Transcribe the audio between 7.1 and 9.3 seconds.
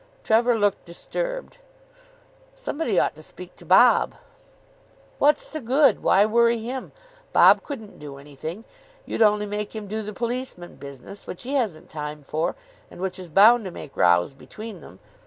Bob couldn't do anything. You'd